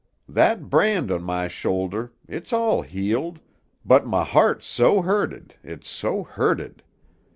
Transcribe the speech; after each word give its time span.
That 0.27 0.67
brand 0.67 1.11
on 1.11 1.21
my 1.21 1.47
shoulder, 1.47 2.11
it's 2.27 2.51
all 2.51 2.81
healed, 2.81 3.39
but 3.85 4.03
my 4.07 4.23
heart's 4.23 4.65
so 4.65 5.03
hurted, 5.03 5.53
it's 5.63 5.89
so 5.91 6.23
hurted. 6.23 6.81